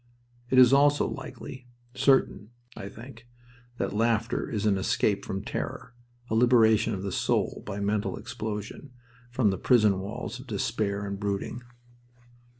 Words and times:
It 0.49 0.57
is 0.57 0.73
also 0.73 1.07
likely 1.07 1.67
certain, 1.93 2.49
I 2.75 2.89
think 2.89 3.27
that 3.77 3.93
laughter 3.93 4.49
is 4.49 4.65
an 4.65 4.79
escape 4.79 5.23
from 5.23 5.43
terror, 5.43 5.93
a 6.27 6.33
liberation 6.33 6.95
of 6.95 7.03
the 7.03 7.11
soul 7.11 7.61
by 7.67 7.79
mental 7.79 8.17
explosion, 8.17 8.93
from 9.29 9.51
the 9.51 9.59
prison 9.59 9.99
walls 9.99 10.39
of 10.39 10.47
despair 10.47 11.05
and 11.05 11.19
brooding. 11.19 11.61